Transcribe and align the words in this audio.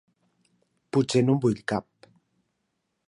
Potser 0.97 1.21
no 1.27 1.35
en 1.37 1.43
vull 1.45 1.61
cap. 1.73 2.11